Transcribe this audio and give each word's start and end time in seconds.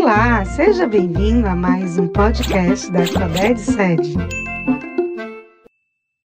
Olá, 0.00 0.44
seja 0.44 0.86
bem-vindo 0.86 1.48
a 1.48 1.56
mais 1.56 1.98
um 1.98 2.06
podcast 2.06 2.88
da 2.92 3.00
Alfabete 3.00 3.60
Sede. 3.60 4.14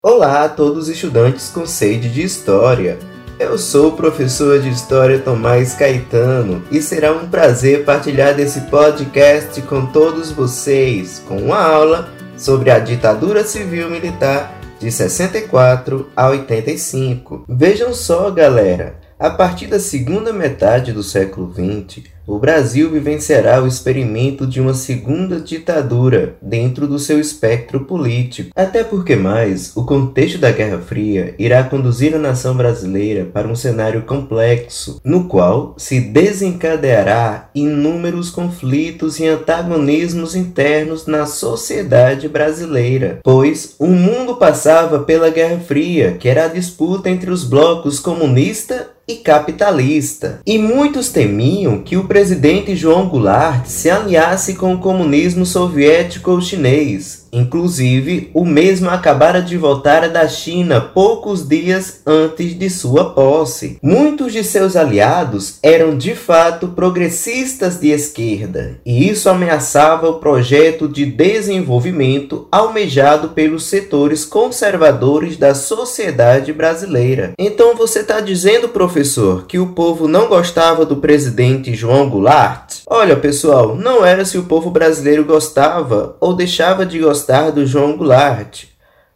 Olá 0.03 0.43
a 0.43 0.49
todos 0.49 0.83
os 0.83 0.89
estudantes 0.89 1.49
com 1.51 1.65
sede 1.65 2.09
de 2.09 2.21
História. 2.21 2.99
Eu 3.39 3.57
sou 3.57 3.87
o 3.87 3.95
professor 3.95 4.59
de 4.59 4.67
História 4.67 5.19
Tomás 5.19 5.73
Caetano 5.73 6.61
e 6.69 6.81
será 6.81 7.13
um 7.13 7.29
prazer 7.29 7.85
partilhar 7.85 8.35
desse 8.35 8.59
podcast 8.69 9.61
com 9.61 9.85
todos 9.85 10.31
vocês 10.31 11.23
com 11.25 11.37
uma 11.37 11.63
aula 11.63 12.09
sobre 12.35 12.71
a 12.71 12.77
ditadura 12.77 13.45
civil-militar 13.45 14.53
de 14.81 14.91
64 14.91 16.09
a 16.13 16.27
85. 16.27 17.45
Vejam 17.47 17.93
só, 17.93 18.29
galera, 18.31 18.99
a 19.17 19.29
partir 19.29 19.67
da 19.67 19.79
segunda 19.79 20.33
metade 20.33 20.91
do 20.91 21.03
século 21.03 21.53
XX, 21.53 22.03
o 22.31 22.39
Brasil 22.39 22.89
vivenciará 22.89 23.61
o 23.61 23.67
experimento 23.67 24.47
de 24.47 24.61
uma 24.61 24.73
segunda 24.73 25.39
ditadura 25.39 26.35
dentro 26.41 26.87
do 26.87 26.97
seu 26.97 27.19
espectro 27.19 27.81
político. 27.81 28.51
Até 28.55 28.85
porque 28.85 29.17
mais, 29.17 29.75
o 29.75 29.83
contexto 29.83 30.37
da 30.37 30.49
Guerra 30.49 30.79
Fria 30.79 31.35
irá 31.37 31.61
conduzir 31.63 32.15
a 32.15 32.19
nação 32.19 32.55
brasileira 32.55 33.25
para 33.25 33.49
um 33.49 33.55
cenário 33.55 34.03
complexo, 34.03 35.01
no 35.03 35.25
qual 35.25 35.75
se 35.77 35.99
desencadeará 35.99 37.49
inúmeros 37.53 38.29
conflitos 38.29 39.19
e 39.19 39.27
antagonismos 39.27 40.33
internos 40.33 41.05
na 41.05 41.25
sociedade 41.25 42.29
brasileira, 42.29 43.19
pois 43.23 43.75
o 43.77 43.87
mundo 43.87 44.37
passava 44.37 44.99
pela 44.99 45.29
Guerra 45.29 45.59
Fria, 45.59 46.15
que 46.17 46.29
era 46.29 46.45
a 46.45 46.47
disputa 46.47 47.09
entre 47.09 47.29
os 47.29 47.43
blocos 47.43 47.99
comunista 47.99 48.87
e 49.11 49.17
capitalista. 49.17 50.39
E 50.45 50.57
muitos 50.57 51.09
temiam 51.09 51.79
que 51.79 51.97
o 51.97 52.05
presidente 52.05 52.75
João 52.75 53.07
Goulart 53.07 53.65
se 53.65 53.89
aliasse 53.89 54.55
com 54.55 54.73
o 54.73 54.79
comunismo 54.79 55.45
soviético 55.45 56.31
ou 56.31 56.41
chinês, 56.41 57.21
Inclusive, 57.33 58.29
o 58.33 58.43
mesmo 58.43 58.89
acabara 58.89 59.41
de 59.41 59.57
voltar 59.57 60.09
da 60.09 60.27
China 60.27 60.81
poucos 60.81 61.47
dias 61.47 62.01
antes 62.05 62.57
de 62.57 62.69
sua 62.69 63.11
posse. 63.11 63.77
Muitos 63.81 64.33
de 64.33 64.43
seus 64.43 64.75
aliados 64.75 65.57
eram 65.63 65.97
de 65.97 66.13
fato 66.13 66.69
progressistas 66.69 67.79
de 67.79 67.89
esquerda, 67.89 68.77
e 68.85 69.09
isso 69.09 69.29
ameaçava 69.29 70.09
o 70.09 70.15
projeto 70.15 70.87
de 70.87 71.05
desenvolvimento 71.05 72.47
almejado 72.51 73.29
pelos 73.29 73.65
setores 73.65 74.25
conservadores 74.25 75.37
da 75.37 75.55
sociedade 75.55 76.51
brasileira. 76.51 77.33
Então 77.39 77.75
você 77.75 77.99
está 77.99 78.19
dizendo, 78.19 78.69
professor, 78.69 79.00
que 79.47 79.57
o 79.57 79.73
povo 79.73 80.07
não 80.07 80.27
gostava 80.27 80.85
do 80.85 80.97
presidente 80.97 81.73
João 81.73 82.09
Goulart? 82.09 82.81
Olha, 82.87 83.15
pessoal, 83.15 83.75
não 83.75 84.05
era 84.05 84.23
se 84.25 84.37
o 84.37 84.43
povo 84.43 84.69
brasileiro 84.69 85.25
gostava 85.25 86.15
ou 86.19 86.35
deixava 86.35 86.85
de 86.85 86.99
gostar 86.99 87.51
do 87.51 87.65
João 87.65 87.97
Goulart. 87.97 88.65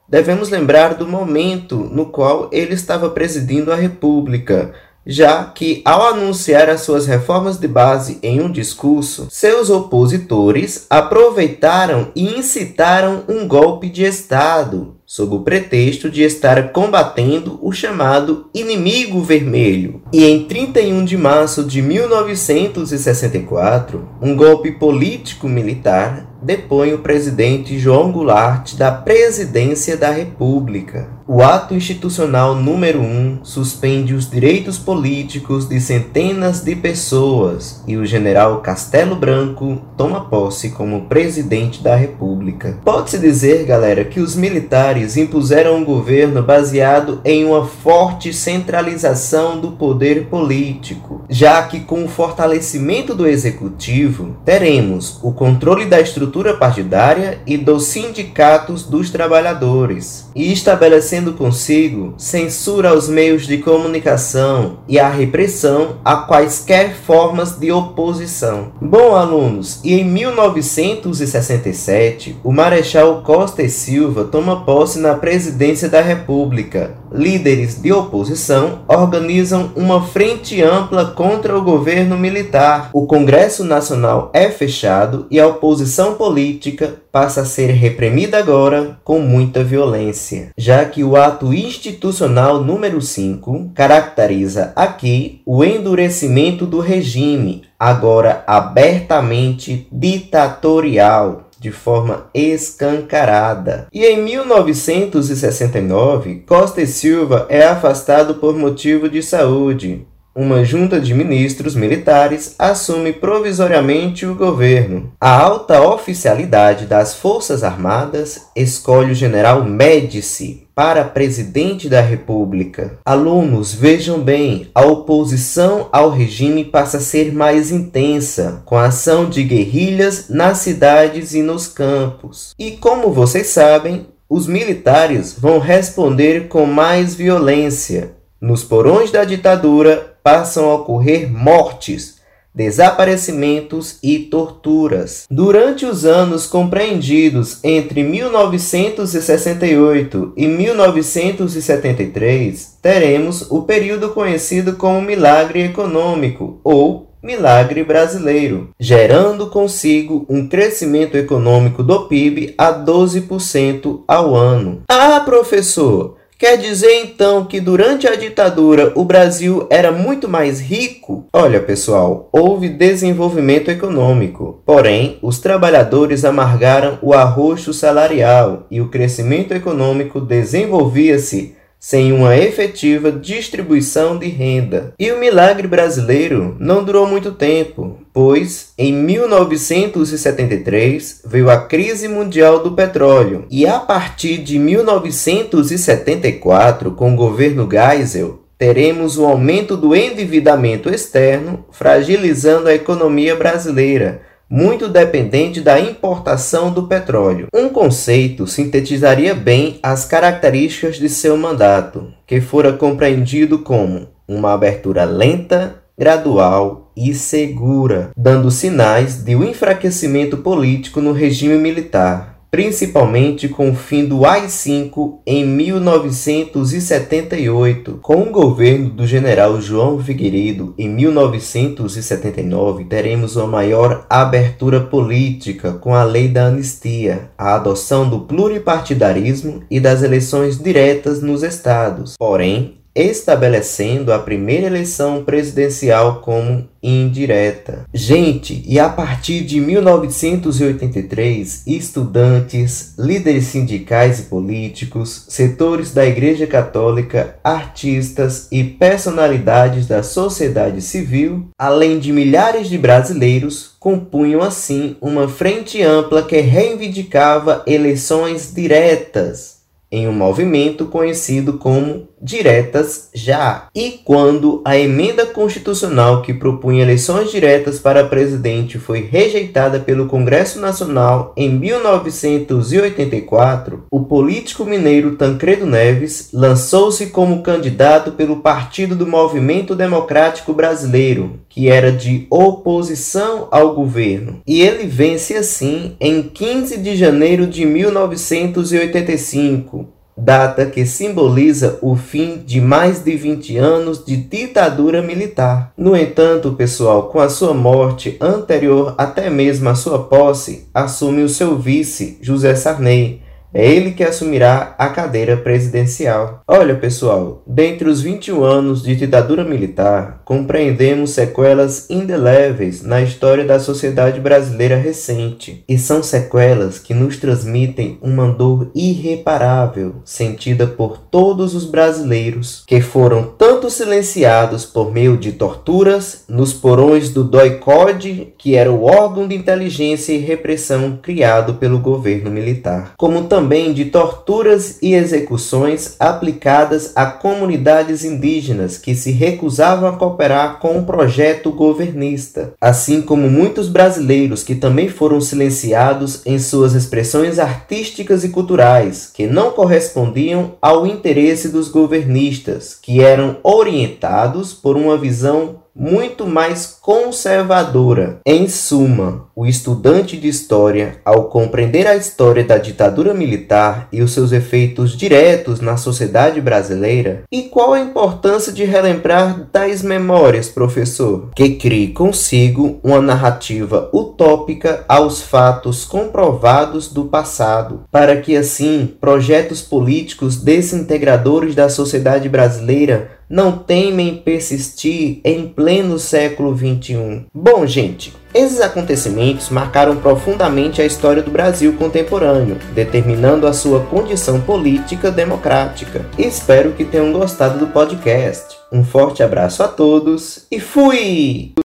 Devemos 0.08 0.50
lembrar 0.50 0.94
do 0.96 1.08
momento 1.08 1.78
no 1.78 2.08
qual 2.08 2.50
ele 2.52 2.74
estava 2.74 3.10
presidindo 3.10 3.72
a 3.72 3.76
República, 3.76 4.74
já 5.06 5.44
que, 5.44 5.82
ao 5.86 6.08
anunciar 6.08 6.70
as 6.70 6.82
suas 6.82 7.06
reformas 7.06 7.58
de 7.58 7.68
base 7.68 8.18
em 8.24 8.42
um 8.42 8.52
discurso, 8.52 9.28
seus 9.30 9.70
opositores 9.70 10.88
aproveitaram 10.90 12.12
e 12.16 12.38
incitaram 12.38 13.24
um 13.28 13.48
golpe 13.48 13.88
de 13.88 14.04
Estado, 14.04 14.95
sob 15.06 15.36
o 15.36 15.42
pretexto 15.42 16.10
de 16.10 16.24
estar 16.24 16.72
combatendo 16.72 17.60
o 17.62 17.72
chamado 17.72 18.50
inimigo 18.54 19.22
vermelho. 19.22 20.02
E 20.12 20.26
em 20.26 20.46
31 20.46 21.06
de 21.06 21.16
março 21.16 21.64
de 21.64 21.82
1964, 21.82 24.10
um 24.22 24.36
golpe 24.36 24.72
político-militar 24.72 26.35
depõe 26.46 26.94
o 26.94 27.00
presidente 27.00 27.80
João 27.80 28.12
Goulart 28.12 28.76
da 28.76 28.92
presidência 28.92 29.98
da 29.98 30.12
República. 30.12 31.08
O 31.28 31.42
ato 31.42 31.74
institucional 31.74 32.54
número 32.54 33.02
1 33.02 33.40
suspende 33.42 34.14
os 34.14 34.30
direitos 34.30 34.78
políticos 34.78 35.68
de 35.68 35.82
centenas 35.82 36.62
de 36.62 36.76
pessoas 36.76 37.84
e 37.88 37.98
o 37.98 38.06
general 38.06 38.62
Castelo 38.62 39.16
Branco 39.16 39.82
toma 39.98 40.26
posse 40.26 40.70
como 40.70 41.08
presidente 41.08 41.82
da 41.82 41.96
República. 41.96 42.78
Pode-se 42.86 43.18
dizer, 43.18 43.66
galera, 43.66 44.06
que 44.06 44.20
os 44.20 44.36
militares 44.36 45.18
impuseram 45.18 45.78
um 45.78 45.84
governo 45.84 46.44
baseado 46.44 47.22
em 47.26 47.44
uma 47.44 47.66
forte 47.66 48.32
centralização 48.32 49.60
do 49.60 49.72
poder 49.72 50.28
político, 50.28 51.26
já 51.28 51.64
que 51.64 51.80
com 51.80 52.04
o 52.04 52.08
fortalecimento 52.08 53.16
do 53.16 53.26
executivo 53.26 54.38
teremos 54.46 55.20
o 55.24 55.32
controle 55.32 55.86
da 55.86 56.00
estrutura 56.00 56.35
partidária 56.44 57.40
e 57.48 57.58
dos 57.58 57.86
sindicatos 57.86 58.84
dos 58.84 59.10
trabalhadores 59.10 60.30
e 60.36 60.52
estabelecendo 60.52 61.32
consigo 61.34 62.14
censura 62.18 62.90
aos 62.90 63.08
meios 63.08 63.48
de 63.48 63.60
comunicação 63.60 64.80
e 64.88 65.00
a 65.00 65.08
repressão 65.08 66.00
a 66.04 66.18
quaisquer 66.18 66.94
formas 66.94 67.58
de 67.58 67.72
oposição. 67.72 68.74
Bom, 68.82 69.16
alunos, 69.16 69.80
e 69.84 69.94
em 69.94 70.04
1967, 70.04 72.36
o 72.44 72.52
Marechal 72.52 73.22
Costa 73.22 73.62
e 73.64 73.70
Silva 73.70 74.26
toma 74.26 74.66
posse 74.66 75.00
na 75.00 75.16
presidência 75.16 75.88
da 75.88 76.02
República. 76.02 76.98
Líderes 77.18 77.82
de 77.82 77.94
oposição 77.94 78.80
organizam 78.90 79.72
uma 79.74 80.06
frente 80.06 80.62
ampla 80.62 81.06
contra 81.06 81.58
o 81.58 81.64
governo 81.64 82.18
militar. 82.18 82.90
O 82.92 83.08
Congresso 83.08 83.64
Nacional 83.64 84.30
é 84.34 84.50
fechado 84.50 85.26
e 85.32 85.40
a 85.40 85.48
oposição 85.48 86.16
política 86.16 86.96
passa 87.14 87.42
a 87.42 87.46
ser 87.46 87.68
reprimida 87.68 88.38
agora 88.38 89.00
com 89.02 89.20
muita 89.20 89.64
violência, 89.64 90.50
já 90.58 90.84
que 90.84 91.02
o 91.02 91.16
ato 91.16 91.54
institucional 91.54 92.62
número 92.62 93.02
5 93.02 93.72
caracteriza 93.74 94.74
aqui 94.76 95.42
o 95.46 95.64
endurecimento 95.64 96.66
do 96.66 96.82
regime, 96.82 97.64
agora 97.80 98.44
abertamente 98.46 99.88
ditatorial 99.90 101.45
de 101.66 101.72
forma 101.72 102.28
escancarada. 102.32 103.88
E 103.92 104.06
em 104.06 104.22
1969, 104.22 106.44
Costa 106.46 106.80
e 106.80 106.86
Silva 106.86 107.48
é 107.50 107.66
afastado 107.66 108.36
por 108.36 108.56
motivo 108.56 109.10
de 109.10 109.24
saúde 109.24 110.06
uma 110.36 110.66
junta 110.66 111.00
de 111.00 111.14
ministros 111.14 111.76
militares 111.76 112.56
assume 112.60 113.14
provisoriamente 113.14 114.26
o 114.26 114.36
governo. 114.36 115.14
A 115.20 115.32
alta 115.32 115.82
oficialidade 115.82 116.86
das 116.86 117.16
Forças 117.16 117.64
Armadas 117.64 118.48
escolhe 118.54 119.14
o 119.14 119.16
general 119.16 119.64
Médici 119.64 120.68
para 120.76 121.06
presidente 121.06 121.88
da 121.88 122.02
República. 122.02 123.00
Alunos, 123.06 123.74
vejam 123.74 124.20
bem, 124.20 124.70
a 124.76 124.86
oposição 124.86 125.88
ao 125.90 126.10
regime 126.10 126.66
passa 126.66 126.98
a 126.98 127.00
ser 127.00 127.34
mais 127.34 127.72
intensa, 127.72 128.62
com 128.66 128.76
a 128.76 128.88
ação 128.88 129.30
de 129.30 129.42
guerrilhas 129.42 130.26
nas 130.30 130.58
cidades 130.58 131.34
e 131.34 131.42
nos 131.42 131.66
campos. 131.68 132.54
E 132.60 132.72
como 132.72 133.14
vocês 133.14 133.48
sabem, 133.48 134.08
os 134.30 134.48
militares 134.48 135.34
vão 135.40 135.60
responder 135.60 136.50
com 136.50 136.66
mais 136.66 137.16
violência. 137.16 138.12
Nos 138.42 138.66
porões 138.66 139.12
da 139.12 139.24
ditadura, 139.24 140.15
passam 140.26 140.70
a 140.72 140.74
ocorrer 140.74 141.32
mortes, 141.32 142.16
desaparecimentos 142.52 144.00
e 144.02 144.18
torturas. 144.18 145.28
Durante 145.30 145.86
os 145.86 146.04
anos 146.04 146.48
compreendidos 146.48 147.60
entre 147.64 148.02
1968 148.02 150.34
e 150.36 150.48
1973, 150.48 152.80
teremos 152.82 153.52
o 153.52 153.62
período 153.62 154.10
conhecido 154.10 154.78
como 154.78 155.00
milagre 155.00 155.62
econômico 155.62 156.60
ou 156.64 157.12
milagre 157.22 157.84
brasileiro, 157.84 158.72
gerando 158.80 159.52
consigo 159.52 160.26
um 160.28 160.48
crescimento 160.48 161.16
econômico 161.18 161.84
do 161.84 162.08
PIB 162.08 162.56
a 162.58 162.74
12% 162.74 164.02
ao 164.08 164.36
ano. 164.36 164.82
Ah, 164.90 165.20
professor, 165.20 166.18
Quer 166.38 166.58
dizer 166.58 166.94
então 166.96 167.46
que 167.46 167.62
durante 167.62 168.06
a 168.08 168.16
ditadura 168.16 168.92
o 168.94 169.06
Brasil 169.06 169.66
era 169.70 169.90
muito 169.90 170.28
mais 170.28 170.60
rico? 170.60 171.26
Olha, 171.32 171.62
pessoal, 171.62 172.28
houve 172.30 172.68
desenvolvimento 172.68 173.72
econômico, 173.72 174.62
porém 174.66 175.18
os 175.22 175.40
trabalhadores 175.40 176.26
amargaram 176.26 177.00
o 177.02 177.14
arroxo 177.14 177.74
salarial 177.74 178.68
e 178.70 178.82
o 178.82 178.90
crescimento 178.90 179.54
econômico 179.54 180.20
desenvolvia-se 180.20 181.56
sem 181.80 182.12
uma 182.12 182.36
efetiva 182.36 183.14
distribuição 183.14 184.18
de 184.18 184.28
renda. 184.28 184.94
E 185.00 185.12
o 185.14 185.20
milagre 185.20 185.70
brasileiro 185.70 186.58
não 186.60 186.84
durou 186.84 187.08
muito 187.08 187.32
tempo, 187.32 188.00
pois 188.16 188.74
em 188.78 188.92
1973 188.94 191.22
veio 191.26 191.50
a 191.50 191.58
crise 191.58 192.08
mundial 192.08 192.64
do 192.64 192.72
petróleo 192.72 193.46
e 193.52 193.68
a 193.68 193.78
partir 193.78 194.38
de 194.38 194.58
1974, 194.58 196.92
com 196.92 197.12
o 197.12 197.16
governo 197.18 197.68
Geisel, 197.70 198.40
teremos 198.58 199.18
o 199.18 199.26
aumento 199.26 199.76
do 199.76 199.94
endividamento 199.94 200.90
externo, 200.90 201.66
fragilizando 201.72 202.70
a 202.70 202.74
economia 202.74 203.36
brasileira 203.36 204.22
muito 204.50 204.88
dependente 204.88 205.60
da 205.60 205.78
importação 205.78 206.72
do 206.72 206.88
petróleo. 206.88 207.48
Um 207.54 207.68
conceito 207.68 208.48
sintetizaria 208.48 209.36
bem 209.36 209.78
as 209.84 210.06
características 210.06 210.96
de 210.96 211.10
seu 211.10 211.36
mandato, 211.36 212.14
que 212.26 212.40
fora 212.40 212.72
compreendido 212.72 213.60
como 213.60 214.08
uma 214.26 214.54
abertura 214.54 215.04
lenta, 215.04 215.84
gradual 215.98 216.85
e 216.96 217.14
segura, 217.14 218.12
dando 218.18 218.52
sinais 218.52 219.24
de 219.24 219.36
um 219.36 219.44
enfraquecimento 219.44 220.38
político 220.38 221.02
no 221.02 221.12
regime 221.12 221.58
militar 221.58 222.36
principalmente 222.56 223.50
com 223.50 223.72
o 223.72 223.76
fim 223.76 224.06
do 224.06 224.26
AI-5 224.26 225.18
em 225.28 225.46
1978. 225.46 228.00
Com 228.02 228.22
o 228.22 228.32
governo 228.32 228.92
do 228.92 229.06
general 229.06 229.60
João 229.60 230.02
Figueiredo 230.02 230.74
em 230.78 230.88
1979, 230.88 232.86
teremos 232.86 233.36
uma 233.36 233.48
maior 233.48 234.06
abertura 234.10 234.80
política 234.80 235.74
com 235.74 235.94
a 235.94 236.06
lei 236.06 236.30
da 236.30 236.46
anistia, 236.46 237.30
a 237.38 237.56
adoção 237.56 238.10
do 238.10 238.22
pluripartidarismo 238.22 239.64
e 239.70 239.82
das 239.82 240.02
eleições 240.02 240.58
diretas 240.58 241.22
nos 241.22 241.44
estados. 241.44 242.14
Porém, 242.18 242.78
estabelecendo 242.96 244.14
a 244.14 244.20
primeira 244.20 244.68
eleição 244.68 245.26
presidencial 245.26 246.22
como 246.22 246.70
indireta. 246.82 247.86
Gente, 247.94 248.64
e 248.66 248.80
a 248.80 248.88
partir 248.88 249.44
de 249.44 249.60
1983, 249.60 251.64
estudantes, 251.68 252.94
líderes 252.98 253.44
sindicais 253.46 254.20
e 254.20 254.24
políticos, 254.24 255.26
setores 255.28 255.92
da 255.92 256.06
Igreja 256.06 256.48
Católica, 256.48 257.38
artistas 257.44 258.48
e 258.52 258.64
personalidades 258.64 259.88
da 259.88 260.02
sociedade 260.02 260.82
civil, 260.82 261.50
além 261.60 262.00
de 262.00 262.14
milhares 262.14 262.70
de 262.70 262.78
brasileiros, 262.78 263.76
compunham 263.80 264.42
assim 264.42 264.96
uma 265.02 265.28
frente 265.28 265.82
ampla 265.82 266.24
que 266.24 266.40
reivindicava 266.40 267.64
eleições 267.68 268.54
diretas 268.54 269.56
em 269.92 270.08
um 270.08 270.12
movimento 270.12 270.88
conhecido 270.88 271.54
como 271.54 272.08
Diretas 272.26 273.10
Já. 273.14 273.68
E 273.76 274.00
quando 274.04 274.64
a 274.66 274.76
emenda 274.76 275.28
constitucional 275.28 276.24
que 276.24 276.34
propunha 276.34 276.82
eleições 276.82 277.30
diretas 277.30 277.78
para 277.78 278.06
presidente 278.06 278.80
foi 278.80 279.02
rejeitada 279.02 279.80
pelo 279.80 280.08
Congresso 280.08 280.60
Nacional 280.60 281.36
em 281.38 281.52
1984, 281.52 283.84
o 283.92 284.06
político 284.06 284.66
mineiro 284.66 285.18
Tancredo 285.18 285.68
Neves 285.68 286.30
lançou-se 286.34 287.12
como 287.12 287.44
candidato 287.44 288.14
pelo 288.14 288.38
Partido 288.38 288.96
do 288.96 289.06
Movimento 289.06 289.76
Democrático 289.76 290.52
Brasileiro, 290.52 291.42
que 291.48 291.70
era 291.70 291.92
de 291.92 292.26
oposição 292.32 293.48
ao 293.52 293.76
governo. 293.76 294.42
E 294.48 294.64
ele 294.64 294.88
vence 294.88 295.36
assim 295.36 295.96
em 296.00 296.24
15 296.24 296.78
de 296.78 296.96
janeiro 296.96 297.46
de 297.46 297.68
1985 297.68 299.94
data 300.18 300.66
que 300.66 300.86
simboliza 300.86 301.78
o 301.82 301.96
fim 301.96 302.38
de 302.46 302.62
mais 302.62 303.04
de 303.04 303.16
20 303.16 303.58
anos 303.58 304.06
de 304.06 304.16
ditadura 304.16 305.02
militar. 305.02 305.74
No 305.78 305.96
entanto, 305.96 306.54
pessoal, 306.54 307.10
com 307.10 307.20
a 307.20 307.30
sua 307.30 307.54
morte 307.54 308.18
anterior 308.22 308.96
até 308.98 309.30
mesmo 309.30 309.70
à 309.70 309.76
sua 309.76 310.04
posse, 310.04 310.68
assume 310.74 311.24
o 311.24 311.30
seu 311.30 311.58
vice, 311.58 312.18
José 312.22 312.56
Sarney, 312.56 313.25
é 313.56 313.66
ele 313.66 313.92
que 313.92 314.04
assumirá 314.04 314.76
a 314.78 314.90
cadeira 314.90 315.38
presidencial. 315.38 316.42
Olha, 316.46 316.76
pessoal, 316.76 317.42
dentre 317.48 317.88
os 317.88 318.02
21 318.02 318.44
anos 318.44 318.84
de 318.84 318.98
ditadura 318.98 319.46
militar, 319.46 320.22
compreendemos 320.26 321.12
sequelas 321.12 321.90
indeléveis 321.90 322.84
na 322.84 323.02
história 323.02 323.46
da 323.46 323.58
sociedade 323.58 324.20
brasileira 324.20 324.76
recente. 324.76 325.64
E 325.70 325.78
são 325.78 326.04
sequelas 326.04 326.80
que 326.80 326.94
nos 326.94 327.16
transmitem 327.16 327.98
uma 328.02 328.28
dor 328.28 328.70
irreparável, 328.76 330.02
sentida 330.04 330.68
por 330.68 330.98
todos 330.98 331.56
os 331.56 331.64
brasileiros, 331.64 332.66
que 332.68 332.82
foram 332.82 333.24
tanto 333.38 333.70
silenciados 333.70 334.66
por 334.66 334.92
meio 334.92 335.16
de 335.16 335.32
torturas 335.32 336.26
nos 336.28 336.52
porões 336.52 337.10
do 337.10 337.24
DOI-CODE, 337.24 338.34
que 338.38 338.56
era 338.56 338.70
o 338.70 338.84
órgão 338.84 339.26
de 339.26 339.36
inteligência 339.36 340.12
e 340.12 340.18
repressão 340.18 341.00
criado 341.02 341.54
pelo 341.54 341.80
governo 341.80 342.30
militar, 342.30 342.94
como 342.98 343.24
também 343.24 343.45
também 343.46 343.74
de 343.74 343.86
torturas 343.86 344.80
e 344.82 344.96
execuções 344.96 345.96
aplicadas 346.00 346.92
a 346.96 347.06
comunidades 347.06 348.04
indígenas 348.04 348.80
que 348.80 348.96
se 348.96 349.12
recusavam 349.12 349.88
a 349.88 349.96
cooperar 349.96 350.58
com 350.58 350.80
o 350.80 350.84
projeto 350.84 351.52
governista, 351.52 352.54
assim 352.60 353.04
como 353.04 353.30
muitos 353.30 353.70
brasileiros 353.70 354.42
que 354.42 354.56
também 354.56 354.90
foram 354.90 355.22
silenciados 355.22 356.24
em 356.26 356.40
suas 356.40 356.74
expressões 356.74 357.38
artísticas 357.38 358.24
e 358.24 358.30
culturais, 358.30 359.12
que 359.14 359.28
não 359.28 359.52
correspondiam 359.52 360.54
ao 360.60 360.88
interesse 360.88 361.50
dos 361.50 361.68
governistas, 361.68 362.76
que 362.82 363.00
eram 363.00 363.38
orientados 363.44 364.54
por 364.54 364.76
uma 364.76 364.98
visão 364.98 365.65
muito 365.76 366.26
mais 366.26 366.78
conservadora. 366.82 368.20
Em 368.26 368.48
suma, 368.48 369.28
o 369.36 369.46
estudante 369.46 370.16
de 370.16 370.30
história, 370.30 371.02
ao 371.04 371.26
compreender 371.26 371.86
a 371.86 371.96
história 371.96 372.44
da 372.44 372.58
ditadura 372.58 373.14
militar 373.14 373.90
e 373.92 374.02
os 374.02 374.14
seus 374.14 374.32
efeitos 374.32 374.96
diretos 374.96 375.60
na 375.60 375.76
sociedade 375.76 376.40
brasileira, 376.40 377.24
e 377.30 377.44
qual 377.44 377.74
a 377.74 377.80
importância 377.80 378.54
de 378.54 378.64
relembrar 378.64 379.50
tais 379.52 379.82
memórias, 379.82 380.48
professor? 380.48 381.32
Que 381.36 381.56
crie 381.56 381.92
consigo 381.92 382.80
uma 382.82 383.02
narrativa 383.02 383.90
utópica 383.94 384.86
aos 384.88 385.22
fatos 385.22 385.84
comprovados 385.84 386.88
do 386.88 387.06
passado, 387.06 387.84
para 387.92 388.16
que 388.22 388.38
assim 388.38 388.96
projetos 389.02 389.62
políticos 389.62 390.38
desintegradores 390.38 391.54
da 391.54 391.68
sociedade 391.68 392.30
brasileira 392.30 393.15
não 393.30 393.58
temem 393.58 394.18
persistir 394.18 395.20
em 395.24 395.48
pleno 395.48 395.98
século 395.98 396.56
XXI. 396.56 397.26
Bom, 397.34 397.66
gente, 397.66 398.14
esses 398.34 398.62
acontecimentos 398.62 399.50
marcaram 399.50 399.96
profundamente 399.98 400.82
a 400.82 400.86
história 400.86 401.24
do 401.24 401.32
Brasil 401.32 401.74
contemporâneo, 401.74 402.58
determinando 402.74 403.48
a 403.48 403.54
sua 403.54 403.80
condição 403.82 404.42
política 404.42 405.10
democrática. 405.10 406.06
Espero 406.18 406.74
que 406.74 406.86
tenham 406.86 407.12
gostado 407.14 407.58
do 407.58 407.68
podcast. 407.68 408.58
Um 408.72 408.84
forte 408.84 409.24
abraço 409.24 409.64
a 409.64 409.68
todos 409.68 410.46
e 410.52 410.60
fui! 410.60 411.65